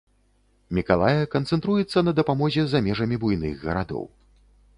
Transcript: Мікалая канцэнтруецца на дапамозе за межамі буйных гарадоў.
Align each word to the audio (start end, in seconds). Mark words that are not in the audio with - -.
Мікалая 0.77 1.27
канцэнтруецца 1.35 2.03
на 2.07 2.15
дапамозе 2.21 2.61
за 2.73 2.83
межамі 2.87 3.15
буйных 3.27 3.53
гарадоў. 3.69 4.05